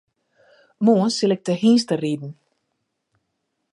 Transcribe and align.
Moarn 0.83 1.11
sil 1.17 1.33
ik 1.35 1.43
te 1.43 1.53
hynsteriden. 1.61 2.31